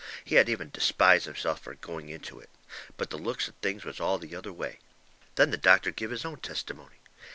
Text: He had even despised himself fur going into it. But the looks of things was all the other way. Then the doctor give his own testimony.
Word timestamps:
He 0.25 0.33
had 0.33 0.49
even 0.49 0.71
despised 0.71 1.25
himself 1.25 1.61
fur 1.61 1.75
going 1.75 2.09
into 2.09 2.39
it. 2.39 2.49
But 2.97 3.11
the 3.11 3.19
looks 3.19 3.47
of 3.47 3.53
things 3.57 3.85
was 3.85 3.99
all 3.99 4.17
the 4.17 4.35
other 4.35 4.51
way. 4.51 4.79
Then 5.35 5.51
the 5.51 5.57
doctor 5.57 5.91
give 5.91 6.09
his 6.09 6.25
own 6.25 6.39
testimony. 6.39 6.95